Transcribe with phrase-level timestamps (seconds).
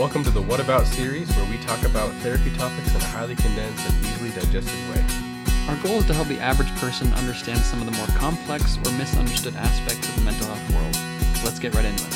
[0.00, 3.36] Welcome to the What About series, where we talk about therapy topics in a highly
[3.36, 5.04] condensed and easily digested way.
[5.68, 8.90] Our goal is to help the average person understand some of the more complex or
[8.92, 10.96] misunderstood aspects of the mental health world.
[11.44, 12.14] Let's get right into it.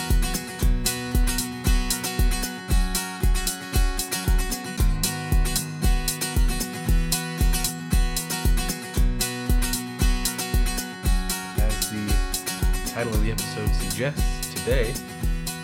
[11.60, 14.94] As the title of the episode suggests, today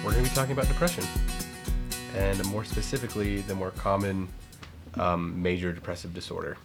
[0.05, 1.05] we're going to be talking about depression,
[2.15, 4.29] and more specifically, the more common
[4.95, 6.57] um, major depressive disorder.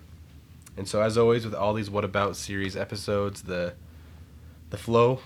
[0.77, 3.73] And so, as always, with all these What About series episodes, the
[4.69, 5.19] the flow,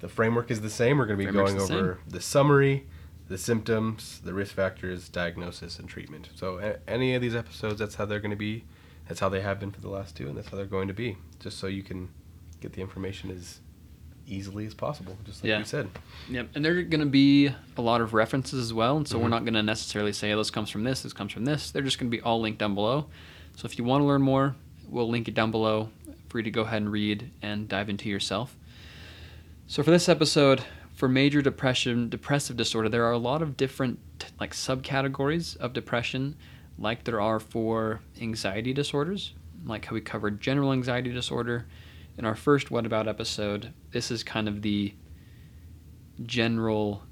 [0.00, 0.98] the framework is the same.
[0.98, 2.86] We're going to be Framework's going the over the summary,
[3.28, 6.28] the symptoms, the risk factors, diagnosis, and treatment.
[6.34, 8.64] So, a- any of these episodes, that's how they're going to be.
[9.08, 10.94] That's how they have been for the last two, and that's how they're going to
[10.94, 11.16] be.
[11.40, 12.08] Just so you can
[12.60, 13.58] get the information as
[14.26, 15.58] easily as possible, just like Yeah.
[15.58, 15.88] we said.
[16.30, 19.18] Yep, and there are going to be a lot of references as well, and so
[19.18, 19.30] we're Mhm.
[19.30, 21.70] not going to necessarily say "Oh, this comes from this, this comes from this.
[21.70, 23.06] They're just going to be all linked down below.
[23.56, 24.54] So if you want to learn more,
[24.88, 25.90] we'll link it down below
[26.28, 28.56] for you to go ahead and read and dive into yourself.
[29.66, 30.62] So for this episode,
[30.94, 33.98] for major depression, depressive disorder, there are a lot of different
[34.40, 36.36] like subcategories of depression,
[36.78, 39.32] like there are for anxiety disorders,
[39.66, 41.66] like how we covered general anxiety disorder
[42.18, 43.72] in our first What About episode.
[43.90, 44.94] This is kind of the
[46.24, 47.02] general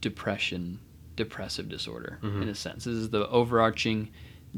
[0.00, 0.80] depression,
[1.16, 2.42] depressive disorder Mhm.
[2.42, 2.84] in a sense.
[2.84, 4.08] This is the overarching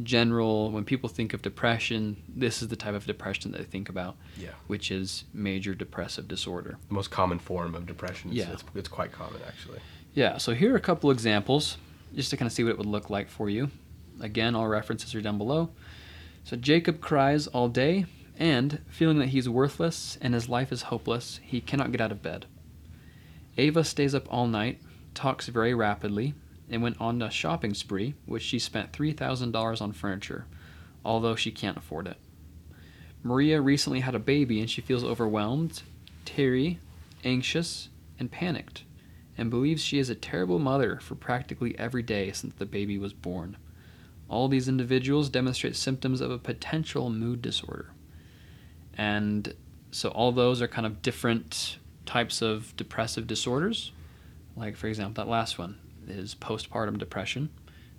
[0.03, 3.89] general when people think of depression, this is the type of depression that they think
[3.89, 4.51] about, Yeah.
[4.67, 6.79] which is major depressive disorder.
[6.89, 8.33] The most common form of depression.
[8.33, 8.51] Yeah.
[8.53, 9.79] it's, it's quite common, actually.
[10.13, 11.77] Yeah, so here are a couple examples
[12.15, 13.71] just to kind of see what it would look like for you.
[14.21, 15.71] Again, all references are down below.
[16.45, 21.41] So Jacob cries all day and, feeling that he's worthless and his life is hopeless,
[21.43, 22.47] he cannot get out of bed.
[23.57, 24.81] Ava stays up all night,
[25.15, 26.35] talks very rapidly,
[26.69, 30.47] and went on a shopping spree, which she spent $3,000 on furniture,
[31.05, 32.17] although she can't afford it.
[33.23, 35.83] Maria recently had a baby and she feels overwhelmed,
[36.25, 36.79] teary,
[37.25, 37.89] anxious,
[38.19, 38.85] and panicked
[39.37, 43.13] and believes she is a terrible mother for practically every day since the baby was
[43.13, 43.57] born.
[44.29, 47.91] All these individuals demonstrate symptoms of a potential mood disorder.
[48.97, 49.55] And
[49.91, 53.93] so, all those are kind of different types of depressive disorders.
[54.57, 57.51] Like, for example, that last one is postpartum depression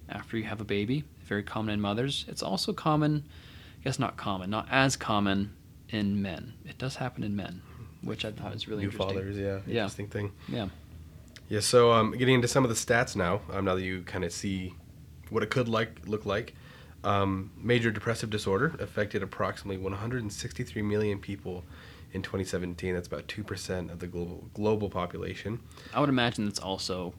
[0.09, 2.25] after you have a baby, very common in mothers.
[2.27, 3.23] It's also common,
[3.81, 5.53] I guess not common, not as common
[5.89, 6.53] in men.
[6.65, 7.61] It does happen in men,
[8.01, 9.15] which I thought was really New interesting.
[9.17, 9.59] fathers, yeah.
[9.65, 9.81] Yeah.
[9.83, 10.31] Interesting thing.
[10.47, 10.67] Yeah.
[11.49, 14.23] Yeah, so um, getting into some of the stats now, um, now that you kind
[14.23, 14.73] of see
[15.29, 16.55] what it could like look like.
[17.05, 21.63] Um, major depressive disorder affected approximately 163 million people
[22.13, 22.93] in 2017.
[22.95, 25.59] That's about 2% of the global global population.
[25.93, 27.13] I would imagine it's also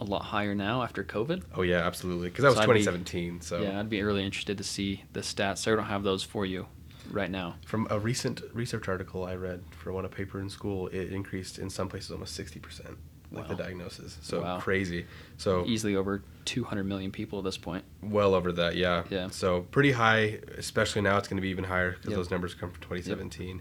[0.00, 1.42] a lot higher now after COVID.
[1.54, 2.28] Oh yeah, absolutely.
[2.30, 3.40] Because that was So be- 2017.
[3.42, 5.58] so Yeah, I'd be really interested to see the stats.
[5.58, 6.66] So I don't have those for you
[7.10, 7.56] right now.
[7.66, 11.58] from a recent research article I read for one a paper in school, it increased
[11.58, 12.96] in some places almost 60%.
[13.30, 14.58] Like the diagnosis, so Wow.
[14.58, 15.04] crazy.
[15.36, 17.84] So Easily over 200 million people at this point.
[18.02, 19.04] Well over that, yeah.
[19.10, 19.28] Yeah.
[19.28, 22.16] So pretty high, especially now it's going to be even higher because Yep.
[22.16, 23.60] those numbers come from 2017.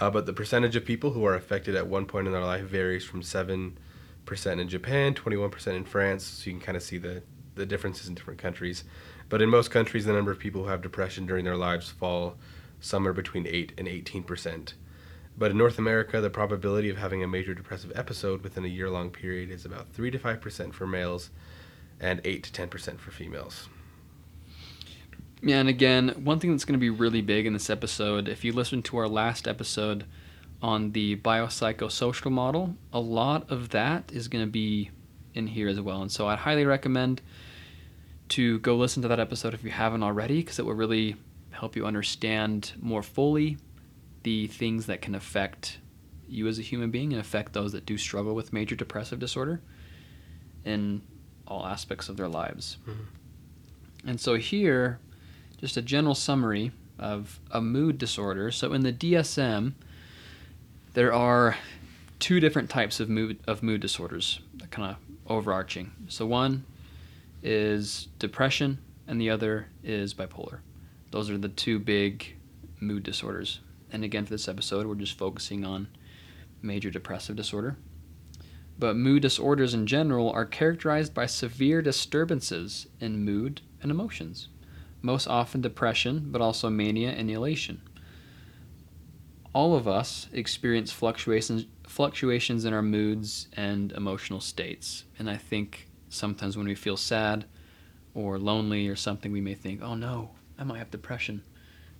[0.00, 2.64] Uh, but the percentage of people who are affected at one point in their life
[2.64, 3.72] varies from 7%
[4.60, 6.24] in Japan, 21% in France.
[6.24, 7.22] So you can kind of see the,
[7.54, 8.84] the differences in different countries.
[9.28, 12.36] But in most countries, the number of people who have depression during their lives fall
[12.80, 14.74] somewhere between 8 and 18%.
[15.38, 18.88] But in North America, the probability of having a major depressive episode within a year
[18.88, 21.30] long period is about 3 to 5% for males
[22.00, 23.68] and 8 to 10% for females.
[25.42, 28.44] Yeah, and again, one thing that's going to be really big in this episode, if
[28.44, 30.06] you listen to our last episode
[30.62, 34.90] on the biopsychosocial model, a lot of that is going to be
[35.34, 36.00] in here as well.
[36.00, 37.20] And so I'd highly recommend
[38.30, 41.16] to go listen to that episode if you haven't already, because it will really
[41.50, 43.58] help you understand more fully
[44.26, 45.78] the things that can affect
[46.26, 49.60] you as a human being and affect those that do struggle with major depressive disorder
[50.64, 51.00] in
[51.46, 52.78] all aspects of their lives.
[52.88, 53.06] Mhm.
[54.04, 54.98] And so here,
[55.58, 58.50] just a general summary of a mood disorder.
[58.50, 59.76] So in the DSM,
[60.94, 61.56] there are
[62.18, 64.40] two different types of mood of mood disorders,
[64.72, 64.96] kind of
[65.28, 65.92] overarching.
[66.08, 66.64] So one
[67.44, 70.62] is depression, and the other is bipolar.
[71.12, 72.34] Those are the two big
[72.80, 73.60] mood disorders.
[73.96, 75.88] And again, for this episode, we're just focusing on
[76.60, 77.78] major depressive disorder.
[78.78, 84.48] But mood disorders in general are characterized by severe disturbances in mood and emotions,
[85.00, 87.80] most often depression, but also mania and elation.
[89.54, 95.88] All of us experience fluctuations fluctuations in our moods and emotional states, and I think
[96.10, 97.46] sometimes when we feel sad,
[98.12, 101.42] or lonely or something, we may think, oh no, I might have depression.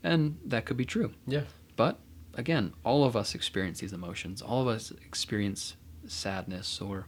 [0.03, 1.13] And that could be true.
[1.27, 1.45] Yeah.
[1.77, 1.99] But
[2.35, 4.43] again, all of us experience these emotions.
[4.43, 5.77] All of us experience
[6.07, 7.07] sadness or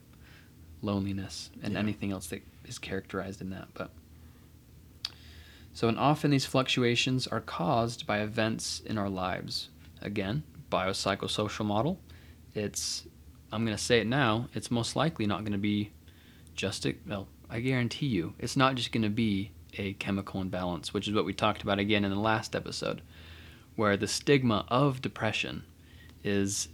[0.82, 1.80] loneliness and Yeah.
[1.80, 3.68] anything else that is characterized in that.
[3.74, 3.90] But
[5.72, 9.68] so, and often these fluctuations are caused by events in our lives.
[10.02, 12.00] Again, biopsychosocial model.
[12.54, 13.06] It's,
[13.52, 15.92] I'm going to say it now, it's most likely not going to be
[16.54, 20.92] just, a, well, I guarantee you, it's not just going to be a chemical imbalance,
[20.92, 23.00] which is what we talked about again in the last episode,
[23.78, 25.62] where the stigma of depression
[26.24, 26.66] is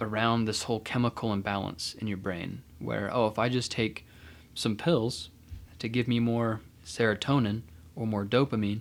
[0.00, 4.04] around this whole chemical imbalance in your brain, where, oh, if I just take
[4.52, 5.30] some pills
[5.78, 7.62] to give me more serotonin
[7.94, 8.80] or more dopamine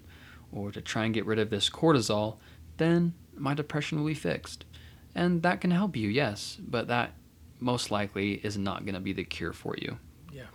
[0.52, 2.38] or to try and get rid of this cortisol,
[2.78, 4.66] then my depression will be fixed.
[5.14, 7.12] And that can help you, yes, but that
[7.60, 10.00] most likely is not going to be the cure for you.
[10.34, 10.48] Yeah.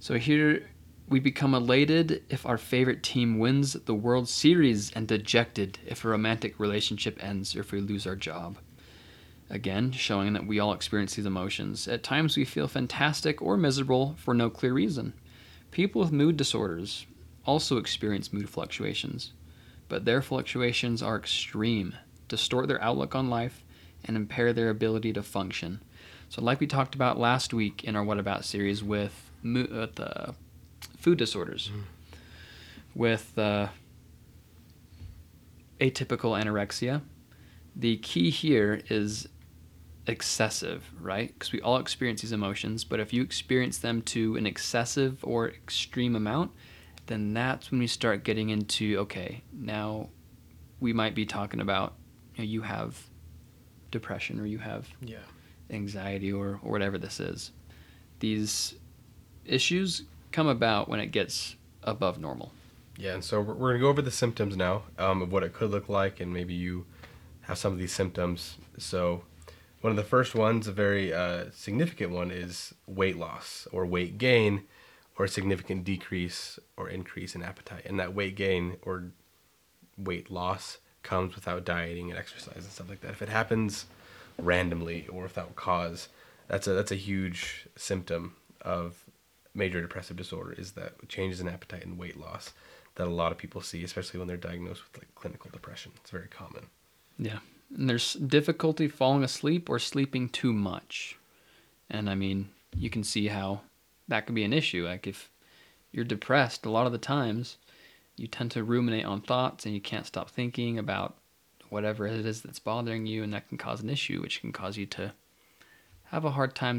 [0.00, 0.68] So here
[1.08, 6.08] we become elated if our favorite team wins the World Series and dejected if a
[6.08, 8.58] romantic relationship ends or if we lose our job.
[9.50, 11.86] Again, showing that we all experience these emotions.
[11.86, 15.12] At times we feel fantastic or miserable for no clear reason.
[15.70, 17.04] People with mood disorders
[17.44, 19.32] also experience mood fluctuations,
[19.88, 21.94] but their fluctuations are extreme,
[22.28, 23.62] distort their outlook on life,
[24.06, 25.82] and impair their ability to function.
[26.30, 30.32] So, like we talked about last week in our What About series with, with uh,
[31.04, 31.70] food disorders,
[32.94, 33.68] with uh,
[35.78, 37.02] atypical anorexia,
[37.76, 39.28] the key here is
[40.06, 41.28] excessive, right?
[41.34, 45.50] Because we all experience these emotions, but if you experience them to an excessive or
[45.50, 46.52] extreme amount,
[47.04, 50.08] then that's when we start getting into okay, now
[50.80, 51.92] we might be talking about
[52.34, 52.98] you, know, you have
[53.90, 55.18] depression or you have Yeah.
[55.68, 57.50] anxiety or, or whatever this is.
[58.20, 58.76] These
[59.44, 60.04] issues
[60.34, 61.54] come about when it gets
[61.84, 62.52] above normal.
[62.98, 65.52] Yeah, and so we're, we're gonna go over the symptoms now um, of what it
[65.52, 66.86] could look like, and maybe you
[67.42, 68.56] have some of these symptoms.
[68.76, 69.22] So,
[69.80, 74.18] one of the first ones, a very uh, significant one, is weight loss or weight
[74.18, 74.64] gain,
[75.16, 77.82] or significant decrease or increase in appetite.
[77.86, 79.12] And that weight gain or
[79.96, 83.12] weight loss comes without dieting and exercise and stuff like that.
[83.12, 83.86] If it happens
[84.38, 86.08] randomly or without cause,
[86.48, 89.03] that's a that's a huge symptom of
[89.54, 92.52] major depressive disorder is that changes in appetite and weight loss
[92.96, 95.92] that a lot of people see, especially when they're diagnosed with like clinical depression.
[95.96, 96.66] It's very common.
[97.18, 97.38] Yeah.
[97.76, 101.18] And there's difficulty falling asleep or sleeping too much.
[101.90, 103.62] And I mean, you can see how
[104.08, 104.86] that could be an issue.
[104.86, 105.30] Like if
[105.92, 107.56] you're depressed, a lot of the times
[108.16, 111.16] you tend to ruminate on thoughts and you can't stop thinking about
[111.70, 114.76] whatever it is that's bothering you, and that can cause an issue, which can cause
[114.76, 115.12] you to
[116.04, 116.78] have a hard time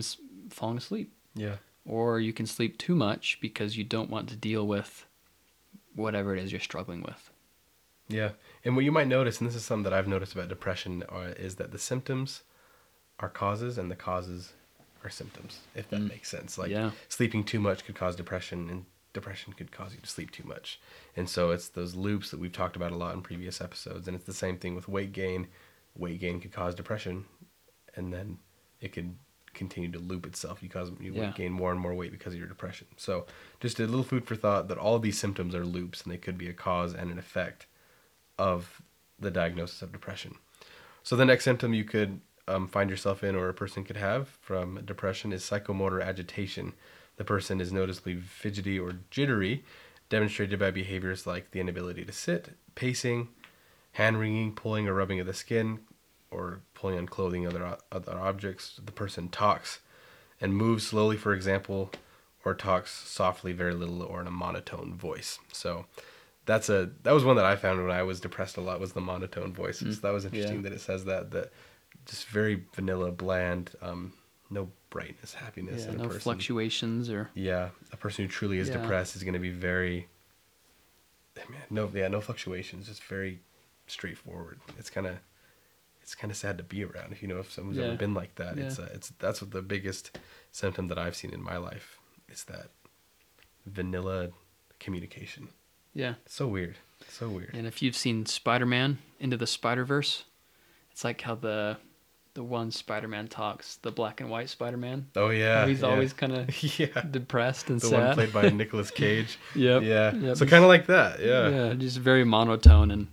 [0.50, 1.12] falling asleep.
[1.34, 1.56] Yeah.
[1.86, 5.06] Or you can sleep too much because you don't want to deal with
[5.94, 7.30] whatever it is you're struggling with.
[8.08, 8.32] Yeah.
[8.64, 11.30] And what you might notice, and this is something that I've noticed about depression, are,
[11.30, 12.44] is that the symptoms
[13.20, 14.54] are causes and the causes
[15.04, 16.10] are symptoms, if that Mm.
[16.10, 16.58] makes sense.
[16.58, 16.92] Like Yeah.
[17.08, 20.80] sleeping too much could cause depression, and depression could cause you to sleep too much.
[21.16, 24.08] And so it's those loops that we've talked about a lot in previous episodes.
[24.08, 25.48] And it's the same thing with weight gain.
[25.96, 27.26] Weight gain could cause depression,
[27.96, 28.40] and then
[28.82, 29.16] it could
[29.56, 30.62] continue to loop itself.
[30.62, 31.32] You cause you Yeah.
[31.32, 32.88] gain more and more weight because of your depression.
[32.98, 33.26] So
[33.60, 36.38] just a little food for thought that all these symptoms are loops, and they could
[36.38, 37.66] be a cause and an effect
[38.38, 38.82] of
[39.20, 40.36] the diagnosis of depression.
[41.04, 44.28] So the next symptom you could um, find yourself in or a person could have
[44.42, 46.74] from depression is psychomotor agitation.
[47.18, 49.64] The person is noticeably fidgety or jittery,
[50.10, 53.30] demonstrated by behaviors like the inability to sit, pacing,
[53.94, 55.80] hand wringing, pulling or rubbing of the skin,
[56.36, 58.80] or pulling on clothing other, other objects.
[58.84, 59.80] The person talks
[60.42, 61.92] and moves slowly, for example,
[62.44, 65.40] or talks softly, very little, or in a monotone voice.
[65.52, 65.86] So
[66.46, 68.94] that's a that was one that I found when I was depressed a lot was
[68.94, 69.98] the monotone voices.
[69.98, 70.62] Mm, that was interesting yeah.
[70.70, 71.52] that it says that that
[72.06, 74.14] just very vanilla, bland, um,
[74.50, 76.22] no brightness, happiness Yeah, in a no person.
[76.22, 78.78] fluctuations or Yeah, a person who truly is Yeah.
[78.78, 80.08] depressed is going to be very.
[81.50, 82.88] Man, no, yeah, no fluctuations.
[82.88, 83.42] Just very
[83.88, 84.60] straightforward.
[84.80, 85.18] It's kind of,
[86.06, 87.12] it's kind of sad to be around.
[87.12, 87.86] If you know if someone's Yeah.
[87.86, 88.86] ever been like that, it's Yeah.
[88.86, 90.20] uh, it's that's what the biggest
[90.52, 91.98] symptom that I've seen in my life
[92.30, 92.70] is that
[93.66, 94.30] vanilla
[94.80, 95.50] communication.
[95.94, 96.14] yeah.
[96.26, 96.76] It's so weird.
[97.10, 97.52] So weird.
[97.56, 100.26] And if you've seen Spider-Man Into the Spider-Verse,
[100.92, 101.78] it's like how the
[102.36, 105.08] the one Spider-Man talks, the black and white Spider-Man.
[105.16, 105.88] Oh yeah, he's yeah.
[105.88, 107.02] always kind of yeah.
[107.10, 108.00] depressed and The sad.
[108.00, 109.40] The one played by Nicolas Cage.
[109.56, 109.84] Yep.
[109.84, 110.14] Yeah.
[110.14, 110.38] Yep.
[110.38, 111.20] So kind of like that.
[111.22, 111.48] Yeah.
[111.50, 113.08] yeah, just very monotone and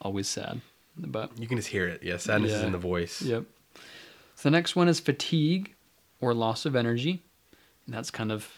[0.00, 0.60] always sad.
[0.98, 2.02] But You can just hear it.
[2.02, 2.16] Yeah.
[2.16, 3.20] Sadness is in the voice.
[3.22, 3.44] Yep.
[4.34, 5.74] So the next one is fatigue
[6.20, 7.22] or loss of energy.
[7.86, 8.48] And that's kind of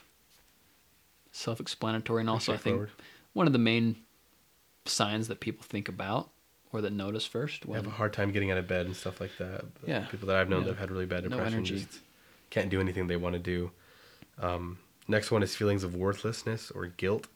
[1.33, 2.89] self-explanatory, and also I think
[3.33, 3.97] one of the main
[4.87, 6.31] signs that people think about
[6.73, 9.21] or that notice first I have a hard time getting out of bed and stuff
[9.21, 9.65] like that.
[9.87, 10.07] Yeah.
[10.07, 10.69] People that I've known Yeah.
[10.69, 11.81] that have had really bad No depression energy.
[11.81, 12.01] just
[12.51, 13.71] can't do anything they want to do.
[14.41, 17.27] Um, next one is feelings of worthlessness or guilt,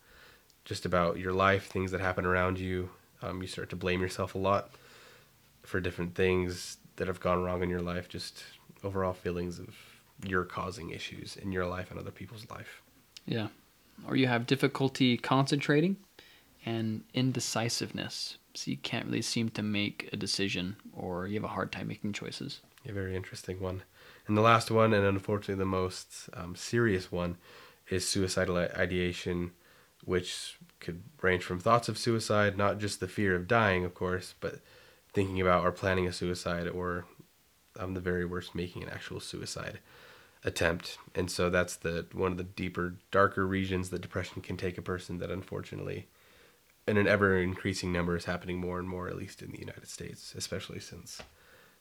[0.64, 2.90] just about your life, things that happen around you.
[3.23, 4.71] Um, you start to blame yourself a lot
[5.62, 8.09] for different things that have gone wrong in your life.
[8.09, 8.42] Just
[8.85, 9.75] overall feelings of
[10.25, 12.83] you're causing issues in your life and other people's life.
[13.26, 13.49] Yeah.
[14.07, 15.97] Or you have difficulty concentrating
[16.64, 18.38] and indecisiveness.
[18.54, 21.88] So you can't really seem to make a decision or you have a hard time
[21.88, 22.61] making choices.
[22.88, 23.83] A very interesting one.
[24.26, 27.37] And the last one, and unfortunately the most um, serious one,
[27.88, 29.52] is suicidal ideation,
[30.04, 34.35] which could range from thoughts of suicide, not just the fear of dying, of course,
[34.40, 34.61] but
[35.12, 37.04] thinking about or planning a suicide, or
[37.78, 39.81] I'm the very worst, making an actual suicide
[40.45, 40.99] attempt.
[41.14, 44.83] And so that's the one of the deeper, darker regions that depression can take a
[44.83, 45.19] person.
[45.19, 46.09] That unfortunately,
[46.87, 49.88] in an ever increasing number, is happening more and more, at least in the United
[49.88, 51.23] States, especially since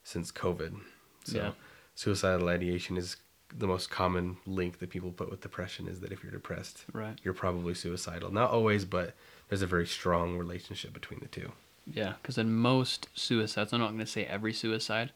[0.04, 0.82] since COVID.
[1.26, 1.52] So Yeah.
[1.96, 3.18] suicidal ideation is
[3.54, 7.20] the most common link that people put with depression is that if you're depressed, Right.
[7.22, 8.32] you're probably suicidal.
[8.32, 9.14] Not always, but
[9.50, 11.52] there's a very strong relationship between the two.
[11.86, 15.12] Yeah, because in most suicides, I'm not going to say every suicide,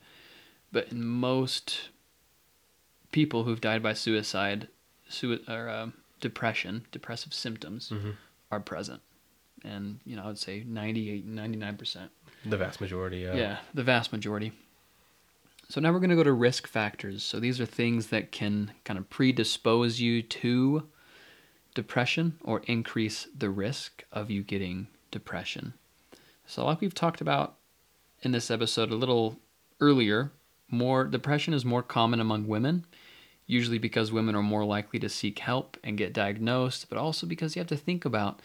[0.72, 1.90] but in most
[3.12, 4.68] people who've died by suicide,
[5.08, 7.92] sui- or um, depression, depressive symptoms
[8.52, 9.02] are present.
[9.64, 12.10] And, you know, I would say 98, 99%.
[12.46, 13.20] The vast majority.
[13.20, 13.36] Yeah.
[13.36, 14.52] Yeah, the vast majority.
[15.70, 17.24] So now we're going to go to risk factors.
[17.24, 20.84] So these are things that can kind of predispose you to
[21.74, 25.74] depression or increase the risk of you getting depression.
[26.48, 27.56] So like we've talked about
[28.22, 29.38] in this episode a little
[29.80, 30.32] earlier,
[30.70, 32.86] more depression is more common among women,
[33.46, 37.56] usually because women are more likely to seek help and get diagnosed, but also because
[37.56, 38.40] you have to think about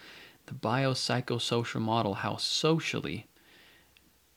[0.47, 3.27] the biopsychosocial model, how socially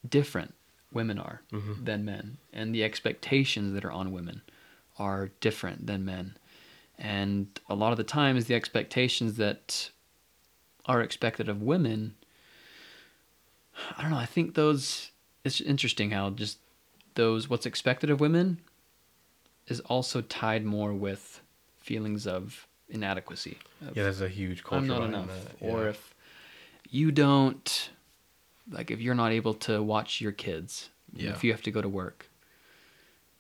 [0.08, 0.54] different
[0.92, 1.86] women are Mhm.
[1.86, 4.42] than men, and the expectations that are on women
[4.98, 6.38] are different than men.
[6.98, 9.90] And a lot of the times, the expectations that
[10.86, 12.16] are expected of women,
[13.98, 15.12] I don't know, I think those,
[15.44, 16.58] it's interesting how just
[17.16, 18.60] those, what's expected of women
[19.68, 21.42] is also tied more with
[21.80, 23.58] feelings of inadequacy.
[23.82, 25.28] of, Yeah, there's a huge culture I'm not enough.
[25.28, 25.56] that.
[25.66, 26.14] Or if
[26.90, 27.90] you don't,
[28.70, 31.32] like, if you're not able to watch your kids, Yeah.
[31.32, 32.30] if you have to go to work,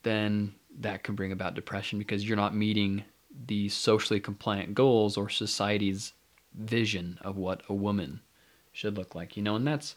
[0.03, 3.03] then that can bring about depression because you're not meeting
[3.47, 6.13] the socially compliant goals or society's
[6.53, 8.21] vision of what a woman
[8.73, 9.37] should look like.
[9.37, 9.95] You know, and that's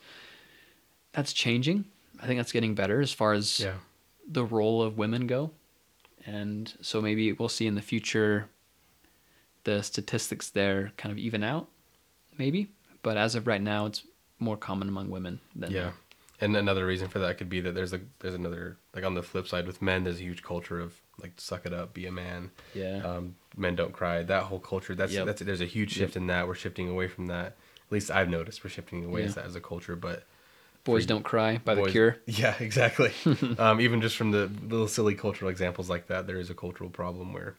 [1.12, 1.86] that's changing.
[2.22, 3.74] I think that's getting better as far as yeah.
[4.26, 5.50] the role of women go.
[6.24, 8.48] And so maybe we'll see in the future
[9.64, 11.68] the statistics there kind of even out,
[12.38, 12.68] maybe.
[13.02, 14.02] But as of right now, it's
[14.38, 15.92] more common among women than Yeah.
[16.40, 19.22] And another reason for that could be that there's a there's another like on the
[19.22, 22.12] flip side with men there's a huge culture of like suck it up, be a
[22.12, 22.50] man.
[22.74, 22.98] Yeah.
[22.98, 24.22] Um, men don't cry.
[24.22, 25.26] That whole culture that's Yep.
[25.26, 26.46] that's there's a huge shift in that.
[26.46, 27.56] We're shifting away from that.
[27.88, 29.26] At least I've noticed we're shifting away Yeah.
[29.28, 30.24] as, as a culture, but
[30.84, 32.16] Boys Don't Cry by The boys- Cure.
[32.26, 33.12] Yeah, exactly.
[33.58, 36.90] um, even just from the little silly cultural examples like that, there is a cultural
[36.90, 37.56] problem where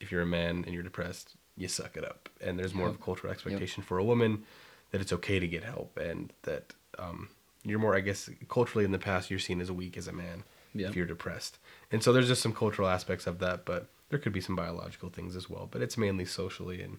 [0.00, 2.28] if you're a man and you're depressed, you suck it up.
[2.40, 4.44] And there's more of a cultural expectation for a woman
[4.92, 7.28] that it's okay to get help and that um,
[7.64, 10.44] you're more, I guess, culturally in the past, you're seen as weak as a man
[10.74, 10.88] Yeah.
[10.88, 11.58] if you're depressed.
[11.90, 15.08] And so there's just some cultural aspects of that, but there could be some biological
[15.10, 15.68] things as well.
[15.70, 16.98] But it's mainly socially and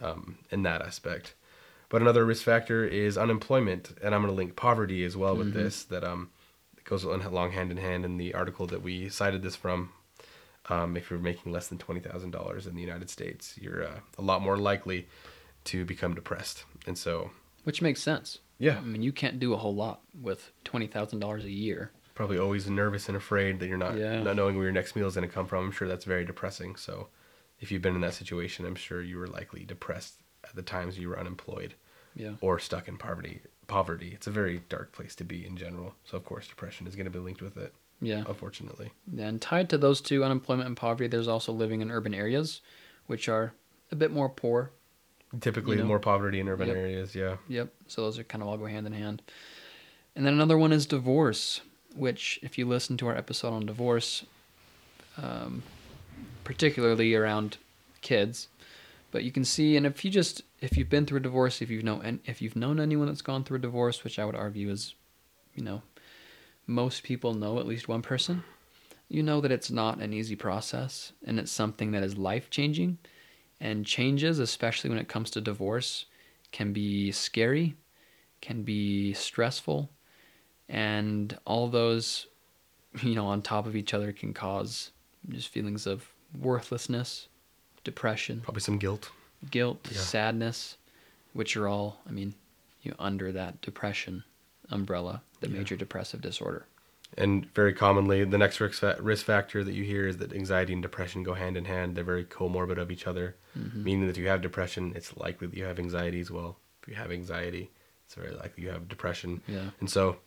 [0.00, 1.34] um, in that aspect.
[1.88, 5.50] But another risk factor is unemployment, and I'm going to link poverty as well with
[5.50, 5.54] Mhm.
[5.54, 5.84] this.
[5.84, 6.30] That um,
[6.84, 9.92] goes along hand in hand in the article that we cited this from.
[10.68, 14.00] Um, if you're making less than twenty thousand dollars in the United States, you're uh,
[14.18, 15.06] a lot more likely
[15.64, 16.64] to become depressed.
[16.86, 17.30] And so,
[17.64, 18.38] Which makes sense.
[18.58, 21.90] yeah, I mean, you can't do a whole lot with $20,000 a year.
[22.14, 24.22] probably always nervous and afraid that you're not Yeah.
[24.22, 25.66] not knowing where your next meal is going to come from.
[25.66, 26.74] I'm sure that's very depressing.
[26.76, 27.08] So,
[27.60, 30.14] if you've been in that situation, I'm sure you were likely depressed
[30.48, 31.74] at the times you were unemployed
[32.14, 32.32] Yeah.
[32.40, 33.40] or stuck in poverty.
[33.66, 34.12] Poverty.
[34.14, 35.94] It's a very dark place to be in general.
[36.04, 37.74] So, of course, depression is going to be linked with it.
[38.00, 38.24] Yeah.
[38.28, 38.92] Unfortunately.
[39.18, 42.60] And tied to those two, unemployment and poverty, there's also living in urban areas,
[43.06, 43.54] which are
[43.90, 44.70] a bit more poor.
[45.40, 45.88] Typically, You know?
[45.88, 46.76] more poverty in urban Yep.
[46.76, 47.14] areas.
[47.14, 47.36] Yeah.
[47.48, 47.72] Yep.
[47.88, 49.22] So those are kind of all go hand in hand.
[50.14, 51.60] And then another one is divorce,
[51.94, 54.24] which, if you listen to our episode on divorce,
[55.18, 55.62] um,
[56.44, 57.56] particularly around
[58.02, 58.48] kids,
[59.10, 61.70] but you can see, and if you just if you've been through a divorce, if
[61.70, 64.34] you've known and if you've known anyone that's gone through a divorce, which I would
[64.34, 64.94] argue is,
[65.54, 65.82] you know,
[66.66, 68.42] most people know at least one person,
[69.08, 72.98] you know that it's not an easy process and it's something that is life changing,
[73.60, 76.06] And changes, especially when it comes to divorce,
[76.52, 77.76] can be scary,
[78.40, 79.90] can be stressful,
[80.68, 82.26] and all those,
[83.02, 84.90] you know, on top of each other can cause
[85.28, 87.28] just feelings of worthlessness,
[87.90, 89.10] depression, Probably some guilt.
[89.50, 90.00] guilt, Yeah.
[90.00, 90.76] sadness,
[91.32, 92.34] which are all, I mean,
[92.82, 94.24] you know, under that depression
[94.70, 95.58] umbrella, the Yeah.
[95.58, 96.66] major depressive disorder.
[97.16, 100.72] And very commonly, the next risk, fa- risk factor that you hear is that anxiety
[100.72, 101.94] and depression go hand in hand.
[101.96, 103.84] They're very comorbid of each other, Mm-hmm.
[103.84, 106.58] meaning that if you have depression, it's likely that you have anxiety as well.
[106.82, 107.70] If you have anxiety,
[108.04, 109.40] it's very likely you have depression.
[109.46, 109.70] Yeah.
[109.80, 110.18] And so,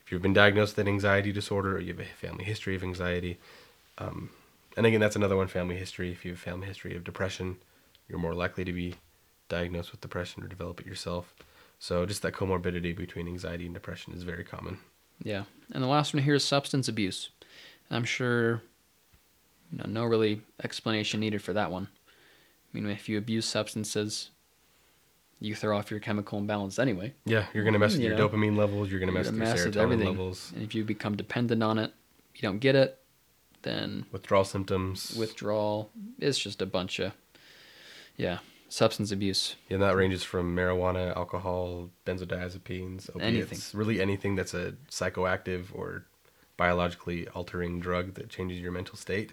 [0.00, 2.82] if you've been diagnosed with an anxiety disorder or you have a family history of
[2.82, 3.38] anxiety,
[3.98, 4.30] um,
[4.78, 6.12] and again, that's another one family history.
[6.12, 7.56] If you have family history of depression,
[8.08, 8.94] you're more likely to be
[9.48, 11.34] diagnosed with depression or develop it yourself.
[11.80, 14.78] So, just that comorbidity between anxiety and depression is very common.
[15.22, 15.44] Yeah.
[15.72, 17.30] And the last one here is substance abuse.
[17.90, 18.62] I'm sure
[19.72, 21.88] you know, no really explanation needed for that one.
[22.72, 24.30] I mean, if you abuse substances,
[25.40, 27.14] you throw off your chemical imbalance anyway.
[27.24, 28.90] Yeah, you're gonna mess with You your know, dopamine levels.
[28.90, 30.06] You're gonna mess You're with your with serotonin everything.
[30.08, 31.92] levels, And if you become dependent on it,
[32.34, 32.97] you don't get it,
[33.62, 35.14] then withdrawal symptoms.
[35.16, 37.12] withdrawal is just a bunch of,
[38.16, 38.38] yeah,
[38.68, 39.56] substance abuse.
[39.68, 43.58] yeah, and that ranges from marijuana, alcohol, benzodiazepines, opiates, Anything.
[43.78, 46.04] really anything that's a psychoactive or
[46.56, 49.32] biologically altering drug that changes your mental state.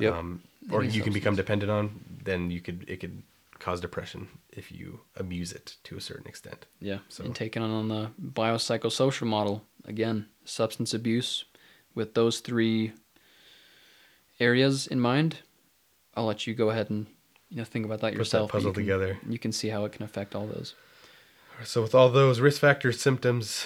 [0.00, 2.00] Um, or you can become dependent on.
[2.24, 3.22] Then you could it could
[3.60, 6.66] cause depression if you abuse it to a certain extent.
[6.80, 6.98] Yeah.
[7.08, 11.44] So- And taking on the biopsychosocial model, again, substance abuse,
[11.94, 12.92] with those three
[14.40, 15.38] areas in mind,
[16.14, 17.06] I'll let you go ahead and
[17.50, 18.50] you know think about that Put yourself.
[18.50, 19.18] but puzzle you can- together.
[19.28, 20.74] You can see how it can affect all those.
[21.62, 23.64] So, with all those risk factors, symptoms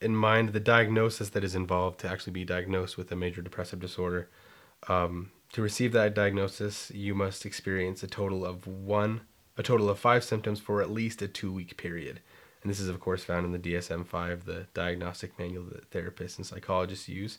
[0.00, 3.78] in mind, the diagnosis that is involved to actually be diagnosed with a major depressive
[3.78, 4.28] disorder,
[4.88, 9.20] um, to receive that diagnosis, you must experience a total of one,
[9.56, 12.20] a total of five symptoms for at least a two-week period.
[12.62, 16.44] And this is, of course, found in the DSM-5, the diagnostic manual that therapists and
[16.46, 17.38] psychologists use.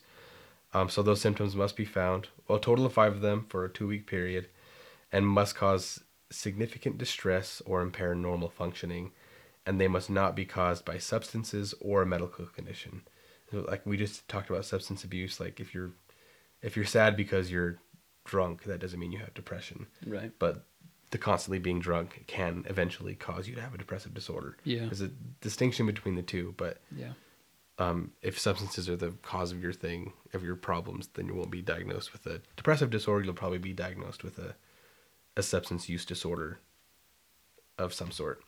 [0.72, 3.64] Um, so those symptoms must be found, well, a total of five of them for
[3.64, 4.48] a two-week period,
[5.10, 9.10] and must cause significant distress or impair normal functioning
[9.66, 13.02] and they must not be caused by substances or a medical condition.
[13.50, 15.40] So, Like we just talked about substance abuse.
[15.40, 15.90] Like if you're
[16.62, 17.78] if you're sad because you're
[18.24, 19.86] drunk, that doesn't mean you have depression.
[20.06, 20.32] Right.
[20.38, 20.64] But
[21.10, 24.56] the constantly being drunk can eventually cause you to have a depressive disorder.
[24.64, 24.80] Yeah.
[24.80, 27.12] There's a distinction between the two, but Yeah.
[27.80, 31.50] Um, if substances are the cause of your thing, of your problems, then you won't
[31.50, 33.24] be diagnosed with a depressive disorder.
[33.24, 34.54] You'll probably be diagnosed with a,
[35.34, 36.58] a substance use disorder
[37.78, 38.42] of some sort.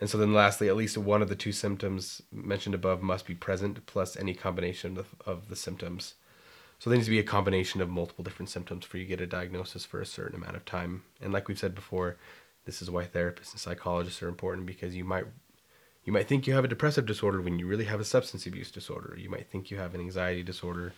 [0.00, 3.34] And so then lastly, at least one of the two symptoms mentioned above must be
[3.34, 6.14] present, plus any combination of, of the symptoms.
[6.80, 9.26] So there needs to be a combination of multiple different symptoms for you get a
[9.26, 11.04] diagnosis for a certain amount of time.
[11.20, 12.16] And like we've said before,
[12.64, 15.26] this is why therapists and psychologists are important because you might
[16.04, 18.70] you might think you have a depressive disorder when you really have a substance abuse
[18.70, 19.16] disorder.
[19.18, 20.92] You might think you have an anxiety disorder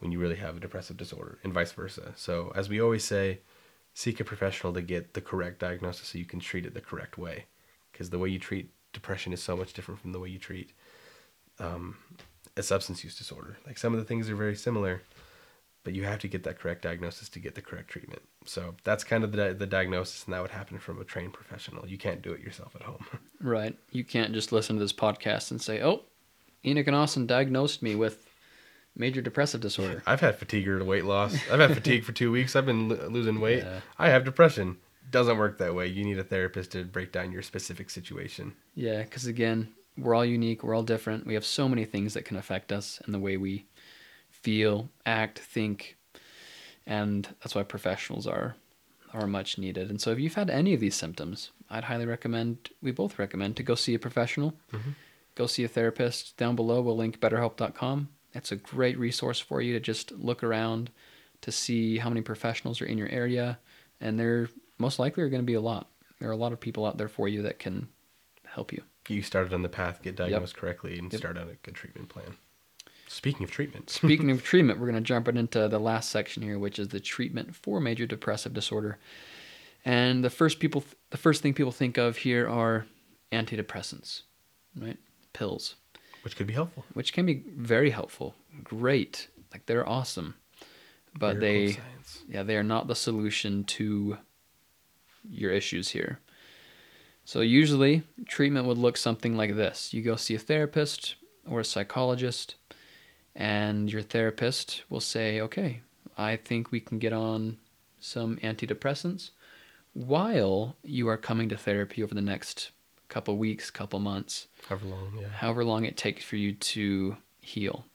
[0.00, 2.12] when you really have a depressive disorder, and vice versa.
[2.16, 3.40] So, as we always say,
[3.94, 7.18] seek a professional to get the correct diagnosis so you can treat it the correct
[7.18, 7.46] way.
[7.90, 10.72] Because the way you treat depression is so much different from the way you treat
[11.58, 11.96] um,
[12.56, 13.58] a substance use disorder.
[13.66, 15.02] Like some of the things are very similar,
[15.82, 18.22] but you have to get that correct diagnosis to get the correct treatment.
[18.48, 21.86] So that's kind of the, the diagnosis, and that would happen from a trained professional.
[21.86, 23.04] You can't do it yourself at home.
[23.40, 23.78] Right.
[23.92, 26.02] You can't just listen to this podcast and say, "Oh,
[26.66, 28.26] Enoch and Austin diagnosed me with
[28.96, 31.36] major depressive disorder." I've had fatigue or weight loss.
[31.48, 32.56] I've had fatigue for two weeks.
[32.56, 33.62] I've been lo- losing weight.
[33.62, 33.78] Yeah.
[33.96, 34.78] I have depression.
[35.12, 35.86] Doesn't work that way.
[35.86, 38.54] You need a therapist to break down your specific situation.
[38.74, 40.64] Yeah, because again, we're all unique.
[40.64, 41.24] We're all different.
[41.24, 43.66] We have so many things that can affect us and the way we
[44.30, 45.96] feel, act, think,
[46.88, 48.56] and that's why professionals are
[49.14, 49.88] are much needed.
[49.88, 52.70] And so, if you've had any of these symptoms, I'd highly recommend.
[52.82, 54.54] We both recommend to go see a professional.
[54.72, 54.90] Mm-hmm.
[55.34, 56.36] Go see a therapist.
[56.36, 58.08] Down below, we'll link BetterHelp.com.
[58.34, 60.90] It's a great resource for you to just look around
[61.42, 63.58] to see how many professionals are in your area,
[64.00, 64.48] and there
[64.78, 65.88] most likely are going to be a lot.
[66.18, 67.88] There are a lot of people out there for you that can
[68.44, 68.82] help you.
[69.08, 72.36] You started on the path, get diagnosed correctly, and start on a good treatment plan.
[73.08, 76.42] Speaking of treatment, Speaking of treatment, we're going to jump right into the last section
[76.42, 78.98] here, which is the treatment for major depressive disorder.
[79.84, 82.86] And the first people, the first thing people think of here are
[83.32, 84.22] antidepressants,
[84.76, 84.98] right?
[85.32, 85.76] Pills,
[86.22, 86.84] which could be helpful.
[86.94, 90.34] which can be very helpful, great, like they're awesome,
[91.18, 94.18] but Miracle they, yeah, they are not the solution to
[95.28, 96.20] your issues here.
[97.24, 99.92] So usually treatment would look something like this.
[99.92, 101.16] You go see a therapist
[101.48, 102.56] or a psychologist
[103.38, 105.80] and your therapist will say, "Okay,
[106.18, 107.56] I think we can get on
[108.00, 109.30] some antidepressants
[109.94, 112.70] while you are coming to therapy over the next
[113.08, 115.28] couple weeks, couple months, However long, yeah.
[115.28, 117.86] however long it takes for you to heal.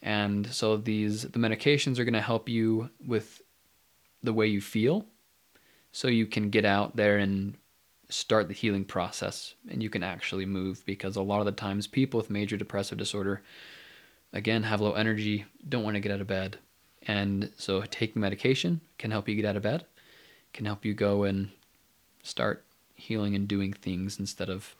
[0.00, 3.42] And so these the medications are going to help you with
[4.22, 5.06] the way you feel
[5.92, 7.56] so you can get out there and
[8.08, 11.86] start the healing process and you can actually move because a lot of the times
[11.86, 13.42] people with major depressive disorder
[14.32, 16.58] again have low energy, don't want to get out of bed.
[17.06, 19.86] And so taking medication can help you get out of bed,
[20.52, 21.50] can help you go and
[22.22, 22.64] start
[22.94, 24.74] healing and doing things instead of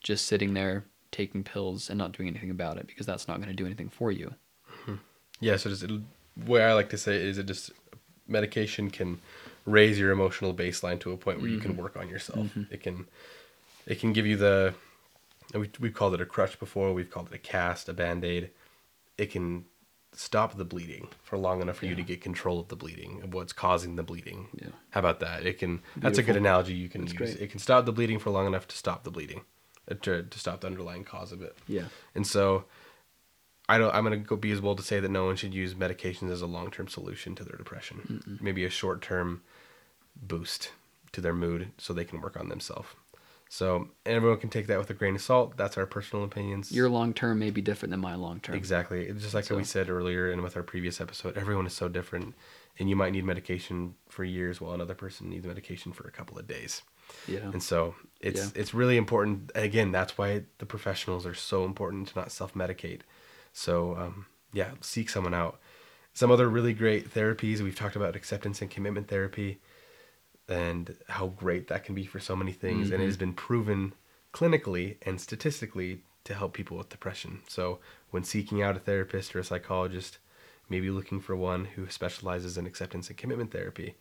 [0.00, 3.48] just sitting there taking pills and not doing anything about it because that's not going
[3.48, 4.34] to do anything for you.
[4.84, 4.96] Hmm.
[5.40, 6.02] Yeah, so just the
[6.46, 7.70] way I like to say it is it just
[8.28, 9.20] medication can
[9.64, 11.82] raise your emotional baseline to a point where you can mm-hmm.
[11.82, 12.46] work on yourself.
[12.46, 12.62] Mm-hmm.
[12.70, 13.06] It can
[13.86, 14.74] it can give you the
[15.54, 18.50] we we've called it a crutch before, we've called it a cast, a band-aid.
[19.18, 19.64] It can
[20.12, 23.34] stop the bleeding for long enough for you to get control of the bleeding, of
[23.34, 24.48] what's causing the bleeding.
[24.54, 24.68] Yeah.
[24.90, 25.44] How about that?
[25.44, 27.18] It can that's a good analogy you can That's use.
[27.34, 27.40] great.
[27.42, 29.42] It can stop the bleeding for long enough to stop the bleeding.
[29.90, 31.56] uh, To, to stop the underlying cause of it.
[31.68, 31.84] Yeah.
[32.14, 32.64] And so
[33.68, 35.52] I don't I'm going to go be as bold to say that no one should
[35.54, 38.38] use medications as a long-term solution to their depression.
[38.40, 39.42] Maybe a short-term
[40.14, 40.70] boost
[41.12, 42.88] to their mood so they can work on themselves.
[43.48, 45.56] So everyone can take that with a grain of salt.
[45.56, 46.72] That's our personal opinions.
[46.72, 48.56] Your long term may be different than my long term.
[48.56, 49.06] Exactly.
[49.06, 51.88] It's just like So- we said earlier and with our previous episode, everyone is so
[51.88, 52.34] different
[52.78, 56.38] and you might need medication for years while another person needs medication for a couple
[56.38, 56.82] of days.
[57.28, 57.50] Yeah.
[57.52, 58.60] And so it's Yeah.
[58.60, 59.52] it's really important.
[59.54, 63.02] Again, that's why the professionals are so important to not self medicate.
[63.52, 65.60] So um, yeah, seek someone out.
[66.14, 69.60] Some other really great therapies we've talked about acceptance and commitment therapy,
[70.48, 72.90] and how great that can be for so many things.
[72.90, 73.26] And it has mm-hmm.
[73.26, 73.92] been proven
[74.32, 77.40] clinically and statistically to help people with depression.
[77.48, 77.78] So
[78.10, 80.18] when seeking out a therapist or a psychologist,
[80.68, 83.94] maybe looking for one who specializes in acceptance and commitment therapy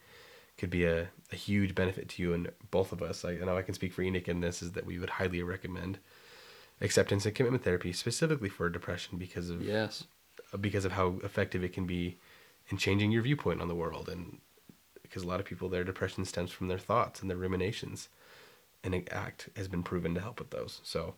[0.58, 3.26] could be a, a huge benefit to you and both of us.
[3.26, 5.44] I, I know I can speak for Enoch in this is that we would highly
[5.44, 6.00] recommend
[6.82, 10.06] acceptance and commitment therapy specifically for depression because of yes.
[10.60, 12.18] because of how effective it can be
[12.70, 14.40] in changing your viewpoint on the world and
[15.10, 18.10] because a lot of people their depression stems from their thoughts and their ruminations.
[18.84, 20.80] And ACT has been proven to help with those.
[20.84, 21.16] So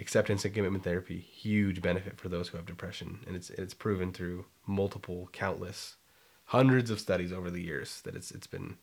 [0.00, 3.20] acceptance and commitment therapy huge benefit for those who have depression.
[3.26, 5.96] And it's it's proven through multiple countless
[6.46, 8.76] hundreds of studies over the years that it's it's been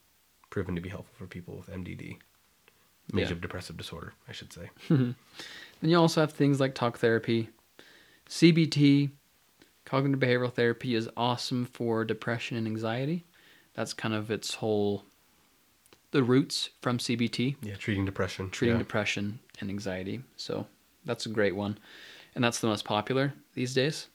[0.49, 2.17] proven to be helpful for people with MDD
[3.11, 3.39] major Yeah.
[3.41, 4.69] depressive disorder I should say.
[4.89, 5.15] Then
[5.81, 7.49] you also have things like talk therapy,
[8.29, 9.11] CBT,
[9.83, 13.25] cognitive behavioral therapy is awesome for depression and anxiety.
[13.75, 15.03] That's kind of its whole
[16.11, 18.83] the roots from CBT, yeah treating depression treating yeah.
[18.83, 20.21] depression and anxiety.
[20.37, 20.65] So
[21.03, 21.77] that's a great one,
[22.33, 24.07] and that's the most popular these days.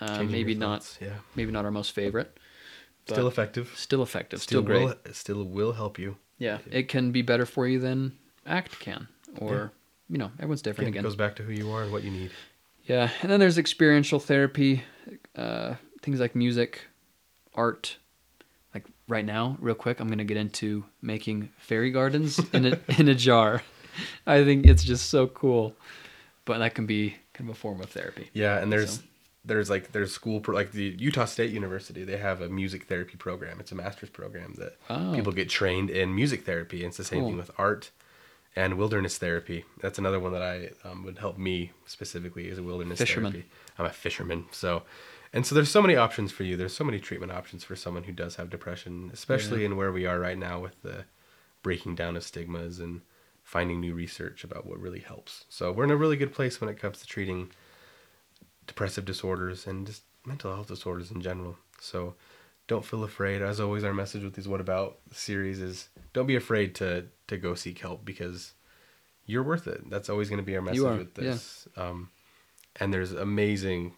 [0.00, 2.38] Uh, maybe not, thoughts, yeah maybe not our most favorite.
[3.06, 4.84] still effective still effective, still, great.
[4.86, 9.08] will, still will help you Yeah, it can be better for you than ACT can,
[9.38, 9.72] or
[10.08, 11.04] you know, everyone's different Again, again.
[11.04, 12.30] it goes back to who you are and what you need.
[12.84, 14.82] Yeah, and then there's experiential therapy,
[15.36, 16.82] uh, things like music,
[17.54, 17.96] art.
[19.08, 23.14] Right now, real quick, I'm gonna get into making fairy gardens in a in a
[23.14, 23.62] jar.
[24.26, 25.74] I think it's just so cool,
[26.44, 28.30] but that can be kind of a form of therapy.
[28.32, 29.02] Yeah, and there's So-
[29.44, 32.04] there's like there's school pro, like the Utah State University.
[32.04, 33.58] They have a music therapy program.
[33.58, 35.12] It's a master's program that Oh.
[35.16, 36.84] people get trained in music therapy.
[36.84, 37.28] It's the same Cool.
[37.30, 37.90] thing with art
[38.54, 39.64] and wilderness therapy.
[39.80, 43.32] That's another one that I um, would help me specifically as a wilderness Fisherman.
[43.32, 43.48] therapy.
[43.78, 44.84] I'm a fisherman, so
[45.32, 46.56] and so there's so many options for you.
[46.56, 50.06] There's so many treatment options for someone who does have depression, especially in where we
[50.06, 51.04] are right now with the
[51.62, 53.00] breaking down of stigmas and
[53.42, 55.44] finding new research about what really helps.
[55.48, 57.50] So we're in a really good place when it comes to treating
[58.66, 61.56] depressive disorders and just mental health disorders in general.
[61.80, 62.14] So
[62.68, 63.42] don't feel afraid.
[63.42, 67.36] As always, our message with these What About series is don't be afraid to to
[67.36, 68.52] go seek help because
[69.26, 69.88] you're worth it.
[69.90, 71.68] That's always going to be our message with this.
[71.76, 72.10] Um,
[72.76, 73.94] and there's amazing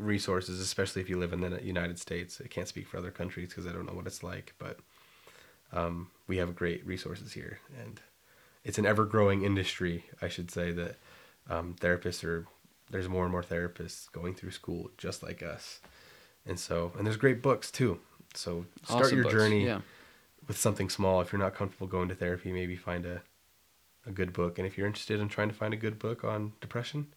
[0.00, 2.40] resources, especially if you live in the United States.
[2.44, 4.78] I can't speak for other countries because I don't know what it's like, but
[5.72, 8.00] um, we have great resources here, and
[8.64, 10.04] it's an ever-growing industry.
[10.20, 10.96] I should say that
[11.48, 12.46] um, therapists are
[12.90, 15.80] there's more and more therapists going through school just like us,
[16.46, 18.00] and so and there's great books too.
[18.34, 19.80] So start Awesome your books, journey Yeah,
[20.48, 21.20] with something small.
[21.20, 23.22] If you're not comfortable going to therapy, maybe find a
[24.06, 24.58] a good book.
[24.58, 27.08] And if you're interested in trying to find a good book on depression,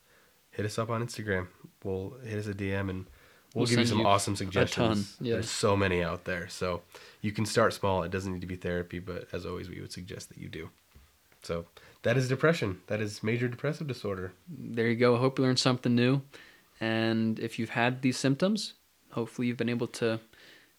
[0.51, 1.47] hit us up on Instagram.
[1.83, 3.05] We'll hit us a DM and
[3.53, 5.15] we'll, We'll give you some you awesome suggestions.
[5.19, 5.33] yeah.
[5.33, 6.47] There's so many out there.
[6.49, 6.81] So
[7.21, 8.03] you can start small.
[8.03, 10.69] It doesn't need to be therapy, but as always, we would suggest that you do.
[11.43, 11.65] So
[12.03, 12.79] that is depression.
[12.87, 14.31] That is major depressive disorder.
[14.47, 15.15] there you go.
[15.15, 16.21] I hope you learned something new,
[16.79, 18.73] and if you've had these symptoms,
[19.11, 20.19] hopefully you've been able to at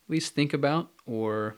[0.09, 1.57] least think about or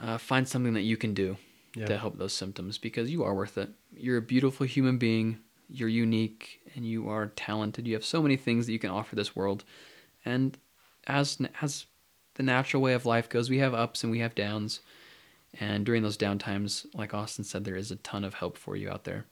[0.00, 1.36] uh, find something that you can do
[1.74, 1.86] Yeah.
[1.86, 3.70] to help those symptoms because you are worth it.
[3.96, 5.38] You're a beautiful human being.
[5.68, 7.86] You're unique and you are talented.
[7.86, 9.64] You have so many things that you can offer this world.
[10.24, 10.56] And
[11.06, 11.86] as as
[12.34, 14.80] the natural way of life goes, we have ups and we have downs.
[15.58, 18.76] And during those down times, like Austin said, there is a ton of help for
[18.76, 19.24] you out there.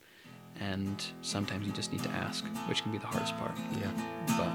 [0.59, 3.51] And sometimes you just need to ask, which can be the hardest part.
[3.79, 3.91] Yeah.
[4.37, 4.49] But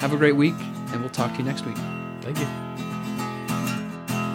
[0.00, 1.76] have a great week, and we'll talk to you next week.
[2.22, 2.46] Thank you.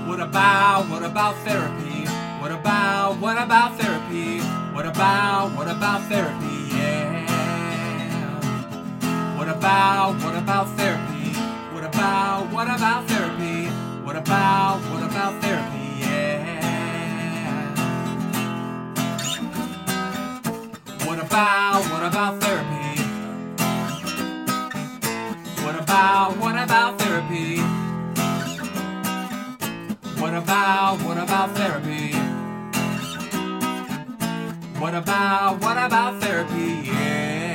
[0.08, 2.08] What about, what about therapy?
[2.40, 4.67] What about, what about therapy?
[4.78, 6.70] What about, what about therapy?
[6.70, 7.26] Yeah.
[9.36, 11.34] What about, what about therapy?
[11.74, 13.70] What about, what about therapy?
[14.06, 16.00] What about, what about therapy?
[16.00, 17.74] Yeah.
[21.08, 23.02] What about, what about therapy?
[25.64, 27.62] What about, what about therapy?
[30.22, 32.27] What about, what about therapy?
[34.80, 36.86] What about, what about therapy?
[36.86, 37.47] Yeah.